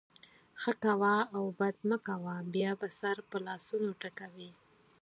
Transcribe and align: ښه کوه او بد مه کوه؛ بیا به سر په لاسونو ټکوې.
ښه 0.61 0.71
کوه 0.83 1.13
او 1.35 1.43
بد 1.59 1.75
مه 1.89 1.97
کوه؛ 2.07 2.37
بیا 2.53 2.71
به 2.79 2.87
سر 2.99 3.17
په 3.29 3.37
لاسونو 3.45 3.89
ټکوې. 4.01 4.49